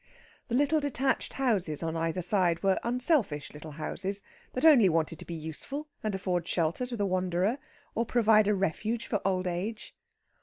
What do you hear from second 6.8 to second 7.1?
to the